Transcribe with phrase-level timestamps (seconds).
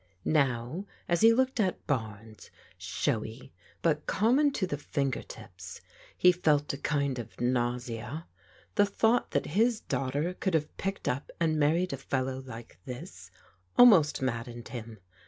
[0.25, 3.53] Now as he looked at BameSi showy,
[3.83, 5.81] but common to die finger tips,
[6.17, 8.25] he felt a kind of nausea.
[8.73, 13.29] The thought that his daughter could have picked up and married a fellow like this
[13.77, 14.97] almost maddened him.